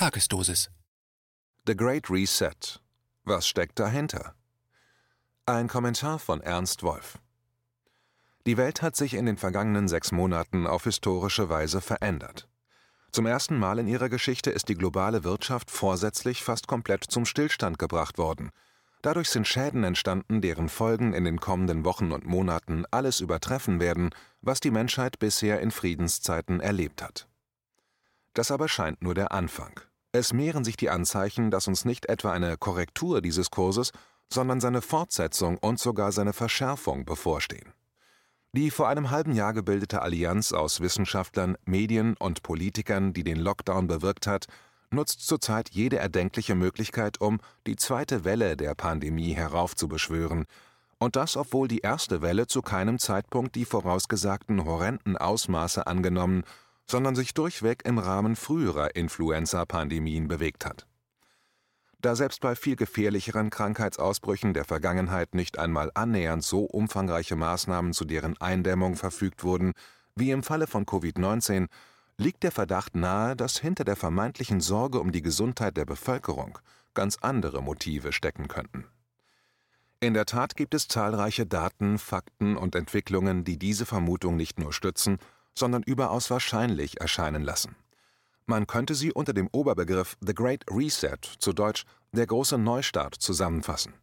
Tagesdosis. 0.00 0.70
The 1.66 1.76
Great 1.76 2.08
Reset. 2.08 2.80
Was 3.24 3.46
steckt 3.46 3.78
dahinter? 3.78 4.34
Ein 5.44 5.68
Kommentar 5.68 6.18
von 6.18 6.40
Ernst 6.40 6.82
Wolf. 6.82 7.18
Die 8.46 8.56
Welt 8.56 8.80
hat 8.80 8.96
sich 8.96 9.12
in 9.12 9.26
den 9.26 9.36
vergangenen 9.36 9.88
sechs 9.88 10.10
Monaten 10.10 10.66
auf 10.66 10.84
historische 10.84 11.50
Weise 11.50 11.82
verändert. 11.82 12.48
Zum 13.12 13.26
ersten 13.26 13.58
Mal 13.58 13.78
in 13.78 13.88
ihrer 13.88 14.08
Geschichte 14.08 14.50
ist 14.50 14.70
die 14.70 14.74
globale 14.74 15.22
Wirtschaft 15.22 15.70
vorsätzlich 15.70 16.42
fast 16.42 16.66
komplett 16.66 17.04
zum 17.04 17.26
Stillstand 17.26 17.78
gebracht 17.78 18.16
worden. 18.16 18.52
Dadurch 19.02 19.28
sind 19.28 19.46
Schäden 19.46 19.84
entstanden, 19.84 20.40
deren 20.40 20.70
Folgen 20.70 21.12
in 21.12 21.24
den 21.24 21.40
kommenden 21.40 21.84
Wochen 21.84 22.12
und 22.12 22.24
Monaten 22.24 22.86
alles 22.90 23.20
übertreffen 23.20 23.80
werden, 23.80 24.14
was 24.40 24.60
die 24.60 24.70
Menschheit 24.70 25.18
bisher 25.18 25.60
in 25.60 25.70
Friedenszeiten 25.70 26.60
erlebt 26.60 27.02
hat. 27.02 27.28
Das 28.32 28.50
aber 28.50 28.68
scheint 28.68 29.02
nur 29.02 29.14
der 29.14 29.32
Anfang. 29.32 29.78
Es 30.12 30.32
mehren 30.32 30.64
sich 30.64 30.76
die 30.76 30.90
Anzeichen, 30.90 31.50
dass 31.50 31.68
uns 31.68 31.84
nicht 31.84 32.06
etwa 32.06 32.32
eine 32.32 32.56
Korrektur 32.56 33.20
dieses 33.20 33.50
Kurses, 33.50 33.92
sondern 34.32 34.60
seine 34.60 34.82
Fortsetzung 34.82 35.58
und 35.58 35.78
sogar 35.78 36.12
seine 36.12 36.32
Verschärfung 36.32 37.04
bevorstehen. 37.04 37.72
Die 38.52 38.72
vor 38.72 38.88
einem 38.88 39.10
halben 39.10 39.32
Jahr 39.32 39.52
gebildete 39.52 40.02
Allianz 40.02 40.52
aus 40.52 40.80
Wissenschaftlern, 40.80 41.56
Medien 41.64 42.16
und 42.16 42.42
Politikern, 42.42 43.12
die 43.12 43.22
den 43.22 43.38
Lockdown 43.38 43.86
bewirkt 43.86 44.26
hat, 44.26 44.46
nutzt 44.90 45.24
zurzeit 45.24 45.70
jede 45.70 45.98
erdenkliche 45.98 46.56
Möglichkeit, 46.56 47.20
um 47.20 47.38
die 47.68 47.76
zweite 47.76 48.24
Welle 48.24 48.56
der 48.56 48.74
Pandemie 48.74 49.34
heraufzubeschwören, 49.34 50.46
und 50.98 51.16
das 51.16 51.36
obwohl 51.36 51.68
die 51.68 51.78
erste 51.78 52.20
Welle 52.20 52.46
zu 52.48 52.60
keinem 52.60 52.98
Zeitpunkt 52.98 53.54
die 53.54 53.64
vorausgesagten 53.64 54.64
horrenden 54.64 55.16
Ausmaße 55.16 55.86
angenommen, 55.86 56.42
sondern 56.90 57.14
sich 57.14 57.34
durchweg 57.34 57.84
im 57.84 57.98
Rahmen 57.98 58.36
früherer 58.36 58.96
Influenza-Pandemien 58.96 60.28
bewegt 60.28 60.66
hat. 60.66 60.86
Da 62.00 62.16
selbst 62.16 62.40
bei 62.40 62.56
viel 62.56 62.76
gefährlicheren 62.76 63.50
Krankheitsausbrüchen 63.50 64.54
der 64.54 64.64
Vergangenheit 64.64 65.34
nicht 65.34 65.58
einmal 65.58 65.90
annähernd 65.94 66.42
so 66.42 66.64
umfangreiche 66.64 67.36
Maßnahmen 67.36 67.92
zu 67.92 68.04
deren 68.04 68.40
Eindämmung 68.40 68.96
verfügt 68.96 69.44
wurden 69.44 69.72
wie 70.16 70.32
im 70.32 70.42
Falle 70.42 70.66
von 70.66 70.84
Covid-19, 70.84 71.68
liegt 72.16 72.42
der 72.42 72.52
Verdacht 72.52 72.96
nahe, 72.96 73.36
dass 73.36 73.58
hinter 73.58 73.84
der 73.84 73.96
vermeintlichen 73.96 74.60
Sorge 74.60 75.00
um 75.00 75.12
die 75.12 75.22
Gesundheit 75.22 75.76
der 75.76 75.84
Bevölkerung 75.84 76.58
ganz 76.94 77.18
andere 77.20 77.62
Motive 77.62 78.12
stecken 78.12 78.48
könnten. 78.48 78.86
In 80.00 80.14
der 80.14 80.26
Tat 80.26 80.56
gibt 80.56 80.74
es 80.74 80.88
zahlreiche 80.88 81.46
Daten, 81.46 81.98
Fakten 81.98 82.56
und 82.56 82.74
Entwicklungen, 82.74 83.44
die 83.44 83.58
diese 83.58 83.86
Vermutung 83.86 84.36
nicht 84.36 84.58
nur 84.58 84.72
stützen, 84.72 85.18
sondern 85.54 85.82
überaus 85.82 86.30
wahrscheinlich 86.30 87.00
erscheinen 87.00 87.42
lassen. 87.42 87.76
Man 88.46 88.66
könnte 88.66 88.94
sie 88.94 89.12
unter 89.12 89.32
dem 89.32 89.48
Oberbegriff 89.52 90.16
The 90.20 90.34
Great 90.34 90.64
Reset, 90.70 91.18
zu 91.38 91.52
Deutsch 91.52 91.84
der 92.12 92.26
große 92.26 92.58
Neustart, 92.58 93.14
zusammenfassen. 93.14 93.94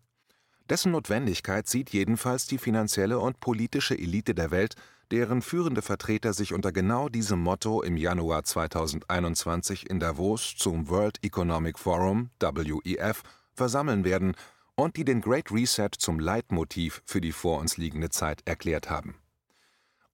Dessen 0.70 0.92
Notwendigkeit 0.92 1.68
sieht 1.68 1.92
jedenfalls 1.92 2.46
die 2.46 2.58
finanzielle 2.58 3.20
und 3.20 3.40
politische 3.40 3.98
Elite 3.98 4.36
der 4.36 4.52
Welt 4.52 4.76
deren 5.12 5.42
führende 5.42 5.82
Vertreter 5.82 6.34
sich 6.34 6.54
unter 6.54 6.72
genau 6.72 7.10
diesem 7.10 7.40
Motto 7.40 7.82
im 7.82 7.98
Januar 7.98 8.44
2021 8.44 9.90
in 9.90 10.00
Davos 10.00 10.56
zum 10.58 10.90
World 10.90 11.24
Economic 11.24 11.80
Forum 11.80 12.30
WEF 12.40 13.24
versammeln 13.54 14.04
werden 14.04 14.36
und 14.76 14.98
die 14.98 15.06
den 15.06 15.22
Great 15.22 15.52
Reset 15.52 15.90
zum 15.98 16.20
Leitmotiv 16.20 17.02
für 17.06 17.22
die 17.22 17.32
vor 17.32 17.60
uns 17.60 17.78
liegende 17.78 18.10
Zeit 18.10 18.42
erklärt 18.46 18.90
haben. 18.90 19.16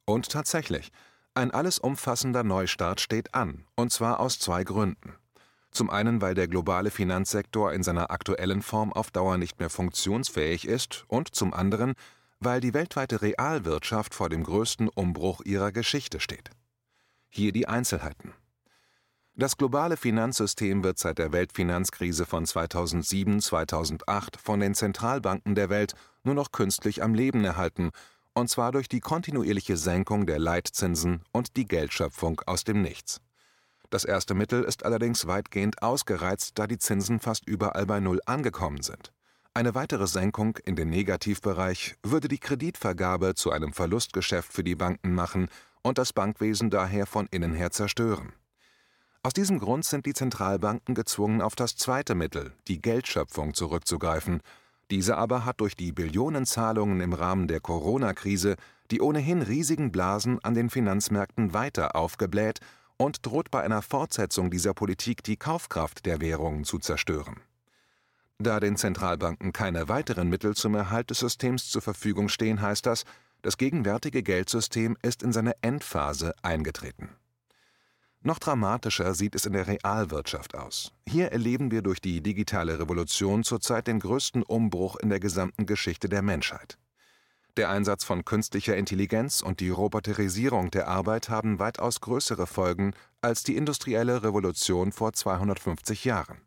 Und 0.05 0.29
tatsächlich, 0.29 0.91
ein 1.35 1.51
alles 1.51 1.79
umfassender 1.79 2.43
Neustart 2.43 3.01
steht 3.01 3.33
an, 3.33 3.65
und 3.75 3.91
zwar 3.91 4.19
aus 4.19 4.39
zwei 4.39 4.63
Gründen. 4.63 5.15
Zum 5.71 5.89
einen, 5.89 6.21
weil 6.21 6.35
der 6.35 6.47
globale 6.47 6.91
Finanzsektor 6.91 7.73
in 7.73 7.81
seiner 7.81 8.11
aktuellen 8.11 8.61
Form 8.61 8.93
auf 8.93 9.09
Dauer 9.09 9.37
nicht 9.37 9.59
mehr 9.59 9.71
funktionsfähig 9.71 10.67
ist, 10.67 11.05
und 11.07 11.33
zum 11.33 11.53
anderen, 11.53 11.93
weil 12.39 12.61
die 12.61 12.73
weltweite 12.73 13.21
Realwirtschaft 13.21 14.13
vor 14.13 14.29
dem 14.29 14.43
größten 14.43 14.89
Umbruch 14.89 15.41
ihrer 15.43 15.71
Geschichte 15.71 16.19
steht. 16.19 16.51
Hier 17.29 17.51
die 17.51 17.67
Einzelheiten. 17.67 18.33
Das 19.35 19.57
globale 19.57 19.97
Finanzsystem 19.97 20.83
wird 20.83 20.99
seit 20.99 21.17
der 21.17 21.31
Weltfinanzkrise 21.31 22.27
von 22.27 22.45
2007-2008 22.45 24.37
von 24.37 24.59
den 24.59 24.75
Zentralbanken 24.75 25.55
der 25.55 25.71
Welt 25.71 25.95
nur 26.23 26.35
noch 26.35 26.51
künstlich 26.51 27.01
am 27.01 27.15
Leben 27.15 27.43
erhalten, 27.43 27.89
und 28.33 28.49
zwar 28.49 28.71
durch 28.71 28.87
die 28.87 28.99
kontinuierliche 28.99 29.77
Senkung 29.77 30.25
der 30.25 30.39
Leitzinsen 30.39 31.23
und 31.31 31.55
die 31.55 31.67
Geldschöpfung 31.67 32.41
aus 32.45 32.63
dem 32.63 32.81
Nichts. 32.81 33.21
Das 33.89 34.05
erste 34.05 34.33
Mittel 34.33 34.63
ist 34.63 34.85
allerdings 34.85 35.27
weitgehend 35.27 35.83
ausgereizt, 35.83 36.53
da 36.55 36.65
die 36.65 36.79
Zinsen 36.79 37.19
fast 37.19 37.47
überall 37.47 37.85
bei 37.85 37.99
Null 37.99 38.21
angekommen 38.25 38.81
sind. 38.81 39.13
Eine 39.53 39.75
weitere 39.75 40.07
Senkung 40.07 40.57
in 40.65 40.75
den 40.75 40.89
Negativbereich 40.89 41.95
würde 42.01 42.27
die 42.27 42.39
Kreditvergabe 42.39 43.35
zu 43.35 43.51
einem 43.51 43.71
Verlustgeschäft 43.71 44.51
für 44.51 44.63
die 44.63 44.73
Banken 44.73 45.13
machen 45.13 45.47
und 45.83 45.99
das 45.99 46.11
Bankwesen 46.11 46.71
daher 46.71 47.05
von 47.05 47.27
innen 47.29 47.53
her 47.53 47.69
zerstören. 47.69 48.33
Aus 49.21 49.33
diesem 49.33 49.59
Grund 49.59 49.85
sind 49.85 50.05
die 50.05 50.13
Zentralbanken 50.13 50.95
gezwungen, 50.95 51.41
auf 51.41 51.55
das 51.55 51.75
zweite 51.75 52.15
Mittel, 52.15 52.53
die 52.67 52.81
Geldschöpfung, 52.81 53.53
zurückzugreifen. 53.53 54.41
Diese 54.93 55.17
aber 55.17 55.43
hat 55.43 55.59
durch 55.59 55.75
die 55.75 55.91
Billionenzahlungen 55.91 57.01
im 57.01 57.13
Rahmen 57.13 57.47
der 57.47 57.59
Corona-Krise 57.59 58.57
die 58.91 59.01
ohnehin 59.01 59.41
riesigen 59.41 59.91
Blasen 59.91 60.37
an 60.43 60.53
den 60.53 60.69
Finanzmärkten 60.69 61.51
weiter 61.51 61.95
aufgebläht 61.95 62.59
und 62.97 63.25
droht 63.25 63.49
bei 63.49 63.63
einer 63.63 63.81
Fortsetzung 63.81 64.51
dieser 64.51 64.75
Politik 64.75 65.23
die 65.23 65.35
Kaufkraft 65.35 66.05
der 66.05 66.21
Währungen 66.21 66.63
zu 66.63 66.77
zerstören. 66.77 67.37
Da 68.37 68.59
den 68.59 68.77
Zentralbanken 68.77 69.51
keine 69.51 69.89
weiteren 69.89 70.29
Mittel 70.29 70.55
zum 70.55 70.75
Erhalt 70.75 71.09
des 71.09 71.17
Systems 71.17 71.71
zur 71.71 71.81
Verfügung 71.81 72.29
stehen, 72.29 72.61
heißt 72.61 72.85
das, 72.85 73.03
das 73.41 73.57
gegenwärtige 73.57 74.21
Geldsystem 74.21 74.95
ist 75.01 75.23
in 75.23 75.31
seine 75.31 75.55
Endphase 75.63 76.35
eingetreten. 76.43 77.09
Noch 78.25 78.39
dramatischer 78.39 79.13
sieht 79.13 79.35
es 79.35 79.45
in 79.45 79.51
der 79.51 79.67
Realwirtschaft 79.67 80.55
aus. 80.55 80.93
Hier 81.05 81.33
erleben 81.33 81.71
wir 81.71 81.81
durch 81.81 81.99
die 81.99 82.21
digitale 82.21 82.79
Revolution 82.79 83.43
zurzeit 83.43 83.87
den 83.87 83.99
größten 83.99 84.43
Umbruch 84.43 84.95
in 84.95 85.09
der 85.09 85.19
gesamten 85.19 85.65
Geschichte 85.65 86.07
der 86.07 86.21
Menschheit. 86.21 86.77
Der 87.57 87.69
Einsatz 87.69 88.05
von 88.05 88.23
künstlicher 88.23 88.77
Intelligenz 88.77 89.41
und 89.41 89.59
die 89.59 89.69
Roboterisierung 89.69 90.71
der 90.71 90.87
Arbeit 90.87 91.27
haben 91.27 91.59
weitaus 91.59 91.99
größere 91.99 92.47
Folgen 92.47 92.93
als 93.21 93.43
die 93.43 93.57
industrielle 93.57 94.23
Revolution 94.23 94.93
vor 94.93 95.11
250 95.11 96.05
Jahren. 96.05 96.37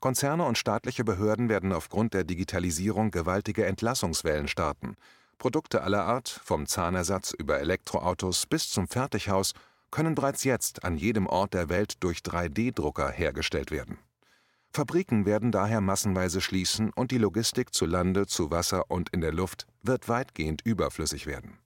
Konzerne 0.00 0.44
und 0.44 0.58
staatliche 0.58 1.04
Behörden 1.04 1.48
werden 1.48 1.72
aufgrund 1.72 2.12
der 2.12 2.24
Digitalisierung 2.24 3.10
gewaltige 3.10 3.64
Entlassungswellen 3.64 4.46
starten. 4.46 4.94
Produkte 5.38 5.82
aller 5.82 6.04
Art, 6.04 6.28
vom 6.44 6.66
Zahnersatz 6.66 7.32
über 7.32 7.58
Elektroautos 7.60 8.46
bis 8.46 8.70
zum 8.70 8.86
Fertighaus, 8.86 9.54
können 9.90 10.14
bereits 10.14 10.44
jetzt 10.44 10.84
an 10.84 10.96
jedem 10.96 11.26
Ort 11.26 11.54
der 11.54 11.68
Welt 11.68 11.94
durch 12.00 12.18
3D-Drucker 12.18 13.10
hergestellt 13.10 13.70
werden. 13.70 13.98
Fabriken 14.70 15.24
werden 15.26 15.50
daher 15.50 15.80
massenweise 15.80 16.40
schließen 16.40 16.90
und 16.94 17.10
die 17.10 17.18
Logistik 17.18 17.74
zu 17.74 17.86
Lande, 17.86 18.26
zu 18.26 18.50
Wasser 18.50 18.90
und 18.90 19.08
in 19.10 19.20
der 19.20 19.32
Luft 19.32 19.66
wird 19.82 20.08
weitgehend 20.08 20.62
überflüssig 20.64 21.26
werden. 21.26 21.58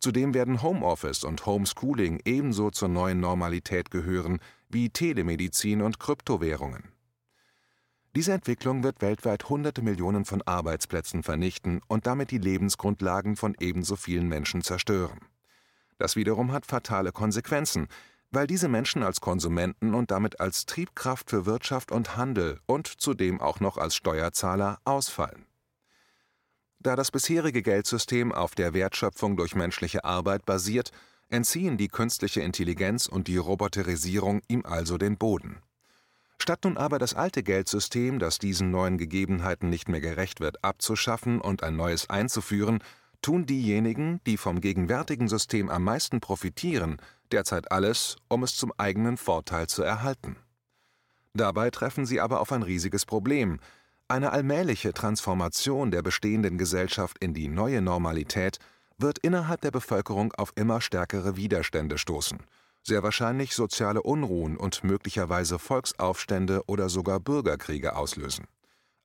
Zudem 0.00 0.32
werden 0.32 0.62
Homeoffice 0.62 1.24
und 1.24 1.44
Homeschooling 1.44 2.20
ebenso 2.24 2.70
zur 2.70 2.88
neuen 2.88 3.20
Normalität 3.20 3.90
gehören 3.90 4.40
wie 4.70 4.88
Telemedizin 4.88 5.82
und 5.82 6.00
Kryptowährungen. 6.00 6.84
Diese 8.16 8.32
Entwicklung 8.32 8.82
wird 8.82 9.02
weltweit 9.02 9.48
Hunderte 9.48 9.82
Millionen 9.82 10.24
von 10.24 10.42
Arbeitsplätzen 10.42 11.22
vernichten 11.22 11.80
und 11.86 12.06
damit 12.06 12.30
die 12.30 12.38
Lebensgrundlagen 12.38 13.36
von 13.36 13.54
ebenso 13.60 13.94
vielen 13.94 14.26
Menschen 14.26 14.62
zerstören. 14.62 15.20
Das 16.00 16.16
wiederum 16.16 16.50
hat 16.52 16.64
fatale 16.64 17.12
Konsequenzen, 17.12 17.86
weil 18.30 18.46
diese 18.46 18.68
Menschen 18.68 19.02
als 19.02 19.20
Konsumenten 19.20 19.92
und 19.92 20.10
damit 20.10 20.40
als 20.40 20.64
Triebkraft 20.64 21.28
für 21.28 21.44
Wirtschaft 21.44 21.92
und 21.92 22.16
Handel 22.16 22.58
und 22.64 22.86
zudem 22.86 23.38
auch 23.38 23.60
noch 23.60 23.76
als 23.76 23.96
Steuerzahler 23.96 24.78
ausfallen. 24.86 25.44
Da 26.78 26.96
das 26.96 27.10
bisherige 27.10 27.60
Geldsystem 27.60 28.32
auf 28.32 28.54
der 28.54 28.72
Wertschöpfung 28.72 29.36
durch 29.36 29.54
menschliche 29.54 30.02
Arbeit 30.02 30.46
basiert, 30.46 30.90
entziehen 31.28 31.76
die 31.76 31.88
künstliche 31.88 32.40
Intelligenz 32.40 33.06
und 33.06 33.28
die 33.28 33.36
Roboterisierung 33.36 34.40
ihm 34.48 34.64
also 34.64 34.96
den 34.96 35.18
Boden. 35.18 35.58
Statt 36.38 36.64
nun 36.64 36.78
aber 36.78 36.98
das 36.98 37.12
alte 37.12 37.42
Geldsystem, 37.42 38.18
das 38.18 38.38
diesen 38.38 38.70
neuen 38.70 38.96
Gegebenheiten 38.96 39.68
nicht 39.68 39.90
mehr 39.90 40.00
gerecht 40.00 40.40
wird, 40.40 40.64
abzuschaffen 40.64 41.42
und 41.42 41.62
ein 41.62 41.76
neues 41.76 42.08
einzuführen, 42.08 42.82
tun 43.22 43.46
diejenigen, 43.46 44.20
die 44.26 44.36
vom 44.36 44.60
gegenwärtigen 44.60 45.28
System 45.28 45.68
am 45.68 45.84
meisten 45.84 46.20
profitieren, 46.20 46.96
derzeit 47.32 47.70
alles, 47.70 48.16
um 48.28 48.42
es 48.42 48.56
zum 48.56 48.72
eigenen 48.78 49.16
Vorteil 49.16 49.66
zu 49.66 49.82
erhalten. 49.82 50.36
Dabei 51.34 51.70
treffen 51.70 52.06
sie 52.06 52.20
aber 52.20 52.40
auf 52.40 52.52
ein 52.52 52.62
riesiges 52.62 53.06
Problem. 53.06 53.60
Eine 54.08 54.32
allmähliche 54.32 54.92
Transformation 54.92 55.90
der 55.90 56.02
bestehenden 56.02 56.58
Gesellschaft 56.58 57.18
in 57.20 57.34
die 57.34 57.48
neue 57.48 57.80
Normalität 57.80 58.58
wird 58.98 59.18
innerhalb 59.18 59.60
der 59.60 59.70
Bevölkerung 59.70 60.32
auf 60.32 60.52
immer 60.56 60.80
stärkere 60.80 61.36
Widerstände 61.36 61.98
stoßen 61.98 62.38
sehr 62.82 63.02
wahrscheinlich 63.02 63.54
soziale 63.54 64.02
Unruhen 64.02 64.56
und 64.56 64.84
möglicherweise 64.84 65.58
Volksaufstände 65.58 66.62
oder 66.66 66.88
sogar 66.88 67.20
Bürgerkriege 67.20 67.96
auslösen. 67.96 68.46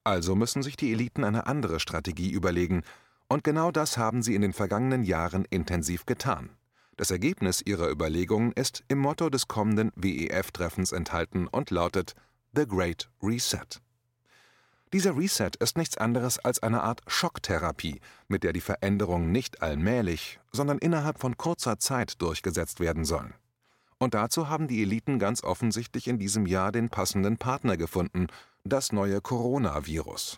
Also 0.04 0.36
müssen 0.36 0.62
sich 0.62 0.78
die 0.78 0.92
Eliten 0.92 1.24
eine 1.24 1.48
andere 1.48 1.80
Strategie 1.80 2.32
überlegen, 2.32 2.84
und 3.28 3.44
genau 3.44 3.72
das 3.72 3.98
haben 3.98 4.22
sie 4.22 4.36
in 4.36 4.42
den 4.42 4.54
vergangenen 4.54 5.04
Jahren 5.04 5.46
intensiv 5.50 6.06
getan. 6.06 6.50
Das 6.98 7.12
Ergebnis 7.12 7.62
ihrer 7.62 7.90
Überlegungen 7.90 8.54
ist 8.54 8.84
im 8.88 9.00
Motto 9.00 9.30
des 9.30 9.48
kommenden 9.48 9.92
WEF-Treffens 9.96 10.92
enthalten 10.94 11.48
und 11.48 11.70
lautet 11.70 12.16
The 12.56 12.66
Great 12.66 13.10
Reset. 13.22 13.82
Dieser 14.94 15.18
Reset 15.18 15.52
ist 15.60 15.78
nichts 15.78 15.98
anderes 15.98 16.40
als 16.40 16.64
eine 16.64 16.84
Art 16.84 17.02
Schocktherapie, 17.08 18.00
mit 18.30 18.44
der 18.44 18.54
die 18.54 18.62
Veränderungen 18.62 19.32
nicht 19.32 19.62
allmählich, 19.62 20.40
sondern 20.54 20.78
innerhalb 20.78 21.20
von 21.20 21.36
kurzer 21.36 21.80
Zeit 21.80 22.22
durchgesetzt 22.22 22.80
werden 22.80 23.04
sollen. 23.04 23.34
Und 23.98 24.14
dazu 24.14 24.48
haben 24.48 24.70
die 24.70 24.82
Eliten 24.82 25.20
ganz 25.20 25.44
offensichtlich 25.44 26.08
in 26.08 26.20
diesem 26.20 26.46
Jahr 26.46 26.72
den 26.72 26.90
passenden 26.90 27.38
Partner 27.38 27.76
gefunden, 27.76 28.28
das 28.64 28.94
neue 28.94 29.20
Coronavirus. 29.20 30.38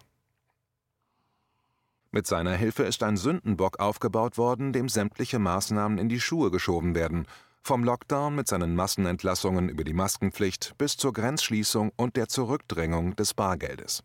Mit 2.12 2.26
seiner 2.26 2.54
Hilfe 2.54 2.84
ist 2.84 3.04
ein 3.04 3.18
Sündenbock 3.18 3.80
aufgebaut 3.80 4.38
worden, 4.38 4.72
dem 4.72 4.88
sämtliche 4.88 5.40
Maßnahmen 5.40 5.98
in 5.98 6.10
die 6.10 6.22
Schuhe 6.22 6.52
geschoben 6.52 6.96
werden, 6.96 7.28
vom 7.62 7.84
Lockdown 7.84 8.34
mit 8.34 8.48
seinen 8.48 8.76
Massenentlassungen 8.76 9.68
über 9.68 9.84
die 9.84 9.94
Maskenpflicht 9.94 10.78
bis 10.78 10.96
zur 10.96 11.12
Grenzschließung 11.12 11.92
und 11.98 12.16
der 12.16 12.30
Zurückdrängung 12.30 13.16
des 13.18 13.34
Bargeldes. 13.34 14.04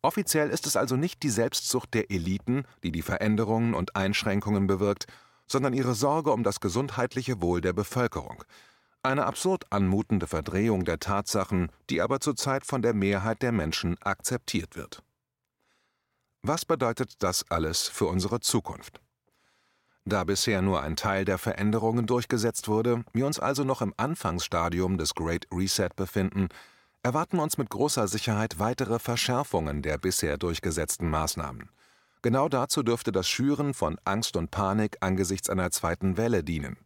Offiziell 0.00 0.50
ist 0.50 0.66
es 0.66 0.76
also 0.76 0.94
nicht 0.94 1.24
die 1.24 1.30
Selbstsucht 1.30 1.92
der 1.92 2.10
Eliten, 2.10 2.64
die 2.84 2.92
die 2.92 3.02
Veränderungen 3.02 3.74
und 3.74 3.96
Einschränkungen 3.96 4.68
bewirkt, 4.68 5.06
sondern 5.48 5.74
ihre 5.74 5.94
Sorge 5.94 6.30
um 6.30 6.44
das 6.44 6.60
gesundheitliche 6.60 7.40
Wohl 7.40 7.60
der 7.60 7.72
Bevölkerung. 7.72 8.44
Eine 9.02 9.26
absurd 9.26 9.64
anmutende 9.72 10.28
Verdrehung 10.28 10.84
der 10.84 11.00
Tatsachen, 11.00 11.72
die 11.90 12.00
aber 12.00 12.20
zurzeit 12.20 12.64
von 12.64 12.82
der 12.82 12.94
Mehrheit 12.94 13.42
der 13.42 13.50
Menschen 13.50 13.96
akzeptiert 14.02 14.76
wird. 14.76 15.02
Was 16.48 16.64
bedeutet 16.64 17.22
das 17.22 17.44
alles 17.50 17.88
für 17.88 18.06
unsere 18.06 18.40
Zukunft? 18.40 19.02
Da 20.06 20.24
bisher 20.24 20.62
nur 20.62 20.80
ein 20.80 20.96
Teil 20.96 21.26
der 21.26 21.36
Veränderungen 21.36 22.06
durchgesetzt 22.06 22.68
wurde, 22.68 23.04
wir 23.12 23.26
uns 23.26 23.38
also 23.38 23.64
noch 23.64 23.82
im 23.82 23.92
Anfangsstadium 23.98 24.96
des 24.96 25.14
Great 25.14 25.46
Reset 25.52 25.90
befinden, 25.94 26.48
erwarten 27.02 27.38
uns 27.38 27.58
mit 27.58 27.68
großer 27.68 28.08
Sicherheit 28.08 28.58
weitere 28.58 28.98
Verschärfungen 28.98 29.82
der 29.82 29.98
bisher 29.98 30.38
durchgesetzten 30.38 31.10
Maßnahmen. 31.10 31.68
Genau 32.22 32.48
dazu 32.48 32.82
dürfte 32.82 33.12
das 33.12 33.28
Schüren 33.28 33.74
von 33.74 33.98
Angst 34.06 34.34
und 34.34 34.50
Panik 34.50 34.96
angesichts 35.02 35.50
einer 35.50 35.70
zweiten 35.70 36.16
Welle 36.16 36.42
dienen. 36.42 36.78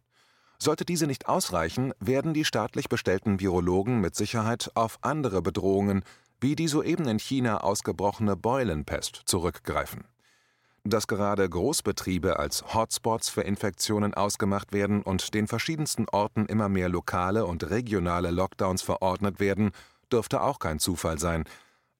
Sollte 0.59 0.83
diese 0.83 1.07
nicht 1.07 1.29
ausreichen, 1.29 1.93
werden 2.01 2.33
die 2.33 2.43
staatlich 2.43 2.89
bestellten 2.89 3.39
Virologen 3.39 4.01
mit 4.01 4.15
Sicherheit 4.15 4.71
auf 4.75 4.99
andere 5.03 5.41
Bedrohungen 5.41 6.03
wie 6.43 6.57
die 6.57 6.67
soeben 6.67 7.07
in 7.07 7.19
China 7.19 7.61
ausgebrochene 7.61 8.35
Beulenpest 8.35 9.21
zurückgreifen. 9.25 10.03
Dass 10.83 11.07
gerade 11.07 11.49
Großbetriebe 11.49 12.37
als 12.37 12.73
Hotspots 12.73 13.29
für 13.29 13.43
Infektionen 13.43 14.13
ausgemacht 14.13 14.73
werden 14.73 15.03
und 15.03 15.33
den 15.33 15.47
verschiedensten 15.47 16.05
Orten 16.11 16.45
immer 16.47 16.67
mehr 16.67 16.89
lokale 16.89 17.45
und 17.45 17.69
regionale 17.69 18.29
Lockdowns 18.31 18.81
verordnet 18.81 19.39
werden, 19.39 19.71
dürfte 20.11 20.41
auch 20.41 20.59
kein 20.59 20.79
Zufall 20.79 21.17
sein. 21.17 21.45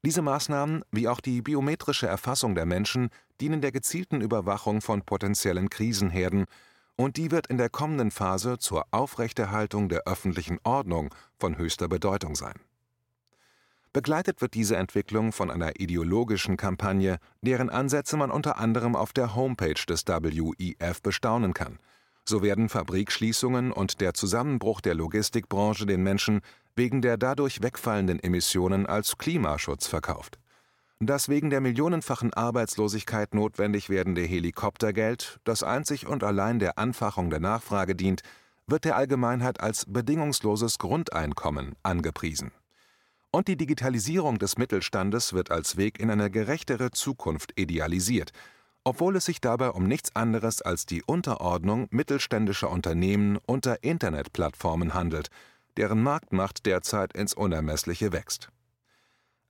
Diese 0.04 0.20
Maßnahmen, 0.20 0.84
wie 0.92 1.08
auch 1.08 1.22
die 1.22 1.40
biometrische 1.40 2.06
Erfassung 2.06 2.54
der 2.54 2.66
Menschen, 2.66 3.08
dienen 3.40 3.62
der 3.62 3.72
gezielten 3.72 4.20
Überwachung 4.20 4.82
von 4.82 5.00
potenziellen 5.00 5.70
Krisenherden, 5.70 6.44
und 6.96 7.16
die 7.16 7.30
wird 7.30 7.46
in 7.46 7.56
der 7.56 7.70
kommenden 7.70 8.10
Phase 8.10 8.58
zur 8.58 8.84
Aufrechterhaltung 8.90 9.88
der 9.88 10.02
öffentlichen 10.04 10.58
Ordnung 10.64 11.14
von 11.38 11.56
höchster 11.56 11.88
Bedeutung 11.88 12.36
sein. 12.36 12.54
Begleitet 13.94 14.40
wird 14.40 14.54
diese 14.54 14.76
Entwicklung 14.76 15.30
von 15.30 15.52
einer 15.52 15.78
ideologischen 15.78 16.56
Kampagne, 16.56 17.18
deren 17.42 17.70
Ansätze 17.70 18.16
man 18.16 18.32
unter 18.32 18.58
anderem 18.58 18.96
auf 18.96 19.12
der 19.12 19.36
Homepage 19.36 19.80
des 19.88 20.04
WEF 20.04 21.00
bestaunen 21.00 21.54
kann. 21.54 21.78
So 22.24 22.42
werden 22.42 22.68
Fabrikschließungen 22.68 23.70
und 23.70 24.00
der 24.00 24.12
Zusammenbruch 24.12 24.80
der 24.80 24.96
Logistikbranche 24.96 25.86
den 25.86 26.02
Menschen 26.02 26.40
wegen 26.74 27.02
der 27.02 27.16
dadurch 27.16 27.62
wegfallenden 27.62 28.18
Emissionen 28.18 28.86
als 28.86 29.16
Klimaschutz 29.16 29.86
verkauft. 29.86 30.40
Das 30.98 31.28
wegen 31.28 31.50
der 31.50 31.60
millionenfachen 31.60 32.34
Arbeitslosigkeit 32.34 33.32
notwendig 33.32 33.90
werdende 33.90 34.22
Helikoptergeld, 34.22 35.38
das 35.44 35.62
einzig 35.62 36.08
und 36.08 36.24
allein 36.24 36.58
der 36.58 36.80
Anfachung 36.80 37.30
der 37.30 37.40
Nachfrage 37.40 37.94
dient, 37.94 38.22
wird 38.66 38.86
der 38.86 38.96
Allgemeinheit 38.96 39.60
als 39.60 39.86
bedingungsloses 39.86 40.78
Grundeinkommen 40.78 41.76
angepriesen 41.84 42.50
und 43.34 43.48
die 43.48 43.56
Digitalisierung 43.56 44.38
des 44.38 44.58
Mittelstandes 44.58 45.32
wird 45.32 45.50
als 45.50 45.76
Weg 45.76 45.98
in 45.98 46.08
eine 46.08 46.30
gerechtere 46.30 46.92
Zukunft 46.92 47.58
idealisiert, 47.58 48.30
obwohl 48.84 49.16
es 49.16 49.24
sich 49.24 49.40
dabei 49.40 49.70
um 49.70 49.88
nichts 49.88 50.14
anderes 50.14 50.62
als 50.62 50.86
die 50.86 51.02
Unterordnung 51.02 51.88
mittelständischer 51.90 52.70
Unternehmen 52.70 53.38
unter 53.44 53.82
Internetplattformen 53.82 54.94
handelt, 54.94 55.30
deren 55.76 56.00
Marktmacht 56.00 56.64
derzeit 56.64 57.12
ins 57.12 57.34
Unermessliche 57.34 58.12
wächst. 58.12 58.50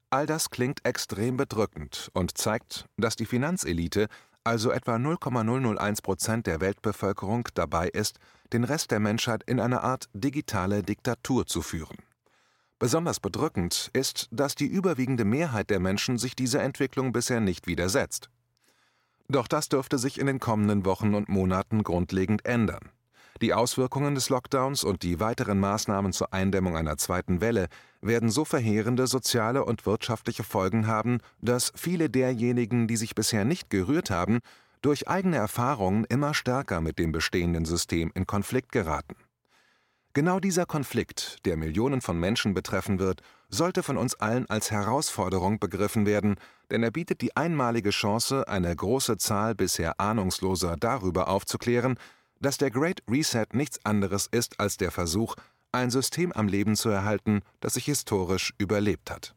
All 0.09 0.25
das 0.25 0.49
klingt 0.49 0.81
extrem 0.87 1.37
bedrückend 1.37 2.11
und 2.15 2.39
zeigt, 2.39 2.87
dass 2.97 3.17
die 3.17 3.27
Finanzelite, 3.27 4.09
also 4.45 4.71
etwa 4.71 4.99
0,001 4.99 6.01
Prozent 6.01 6.47
der 6.47 6.63
Weltbevölkerung, 6.63 7.49
dabei 7.53 7.89
ist, 7.89 8.19
den 8.55 8.65
Rest 8.65 8.93
der 8.93 9.01
Menschheit 9.01 9.43
in 9.43 9.61
eine 9.61 9.83
Art 9.83 10.09
digitale 10.15 10.83
Diktatur 10.83 11.45
zu 11.45 11.61
führen. 11.61 11.99
Besonders 12.79 13.21
bedrückend 13.21 13.91
ist, 13.93 14.29
dass 14.31 14.55
die 14.55 14.67
überwiegende 14.67 15.25
Mehrheit 15.25 15.71
der 15.71 15.81
Menschen 15.81 16.19
sich 16.19 16.35
dieser 16.35 16.63
Entwicklung 16.63 17.13
bisher 17.13 17.41
nicht 17.41 17.67
widersetzt. 17.67 18.31
Doch 19.29 19.49
das 19.49 19.69
dürfte 19.69 19.99
sich 19.99 20.19
in 20.19 20.27
den 20.27 20.41
kommenden 20.41 20.85
Wochen 20.85 21.15
und 21.15 21.29
Monaten 21.29 21.83
grundlegend 21.83 22.45
ändern. 22.45 22.91
Die 23.41 23.53
Auswirkungen 23.53 24.15
des 24.15 24.29
Lockdowns 24.29 24.85
und 24.85 25.03
die 25.03 25.19
weiteren 25.19 25.59
Maßnahmen 25.59 26.13
zur 26.13 26.33
Eindämmung 26.33 26.77
einer 26.77 26.97
zweiten 26.99 27.41
Welle 27.41 27.67
werden 28.01 28.29
so 28.29 28.45
verheerende 28.45 29.07
soziale 29.07 29.65
und 29.65 29.87
wirtschaftliche 29.87 30.45
Folgen 30.45 30.87
haben, 30.87 31.19
dass 31.41 31.73
viele 31.75 32.11
derjenigen, 32.11 32.87
die 32.87 32.97
sich 32.97 33.15
bisher 33.15 33.45
nicht 33.45 33.71
gerührt 33.71 34.11
haben, 34.11 34.39
durch 34.83 35.09
eigene 35.09 35.37
Erfahrungen 35.37 36.05
immer 36.05 36.35
stärker 36.35 36.81
mit 36.81 36.99
dem 36.99 37.11
bestehenden 37.11 37.65
System 37.65 38.13
in 38.15 38.27
Konflikt 38.27 38.71
geraten. 38.71 39.17
Genau 40.17 40.39
dieser 40.39 40.65
Konflikt, 40.65 41.45
der 41.45 41.57
Millionen 41.57 42.01
von 42.01 42.21
Menschen 42.21 42.55
betreffen 42.55 43.01
wird, 43.01 43.21
sollte 43.49 43.83
von 43.83 43.97
uns 43.97 44.15
allen 44.15 44.49
als 44.49 44.71
Herausforderung 44.71 45.59
begriffen 45.59 46.07
werden, 46.07 46.37
denn 46.71 46.85
er 46.85 46.93
bietet 46.93 47.21
die 47.21 47.37
einmalige 47.37 47.91
Chance, 47.91 48.47
eine 48.47 48.75
große 48.75 49.19
Zahl 49.19 49.57
bisher 49.57 49.99
Ahnungsloser 49.99 50.77
darüber 50.79 51.27
aufzuklären, 51.27 51.99
dass 52.41 52.59
der 52.59 52.71
Great 52.71 53.03
Reset 53.11 53.47
nichts 53.55 53.85
anderes 53.85 54.29
ist 54.31 54.61
als 54.61 54.77
der 54.77 54.93
Versuch, 54.93 55.35
ein 55.73 55.91
System 55.91 56.31
am 56.31 56.47
Leben 56.47 56.77
zu 56.77 56.91
erhalten, 56.91 57.41
das 57.59 57.75
sich 57.75 57.87
historisch 57.87 58.55
überlebt 58.57 59.11
hat. 59.11 59.35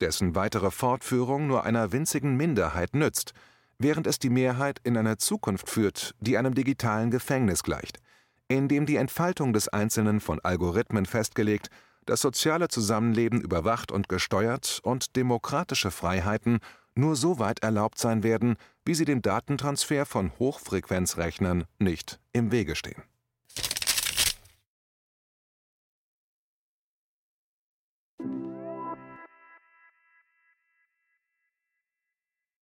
Dessen 0.00 0.34
weitere 0.34 0.72
Fortführung 0.72 1.46
nur 1.46 1.62
einer 1.62 1.92
winzigen 1.92 2.36
Minderheit 2.36 2.96
nützt, 2.96 3.32
während 3.78 4.08
es 4.08 4.18
die 4.18 4.30
Mehrheit 4.30 4.80
in 4.82 4.96
eine 4.96 5.18
Zukunft 5.18 5.70
führt, 5.70 6.16
die 6.18 6.36
einem 6.36 6.56
digitalen 6.56 7.12
Gefängnis 7.12 7.62
gleicht 7.62 8.00
in 8.48 8.68
dem 8.68 8.86
die 8.86 8.96
Entfaltung 8.96 9.52
des 9.52 9.68
Einzelnen 9.68 10.20
von 10.20 10.40
Algorithmen 10.40 11.06
festgelegt, 11.06 11.70
das 12.06 12.20
soziale 12.20 12.68
Zusammenleben 12.68 13.40
überwacht 13.40 13.90
und 13.90 14.08
gesteuert 14.08 14.80
und 14.82 15.16
demokratische 15.16 15.90
Freiheiten 15.90 16.58
nur 16.94 17.16
so 17.16 17.38
weit 17.38 17.62
erlaubt 17.62 17.98
sein 17.98 18.22
werden, 18.22 18.56
wie 18.84 18.94
sie 18.94 19.04
dem 19.04 19.22
Datentransfer 19.22 20.04
von 20.06 20.32
Hochfrequenzrechnern 20.38 21.64
nicht 21.78 22.20
im 22.32 22.52
Wege 22.52 22.76
stehen 22.76 23.02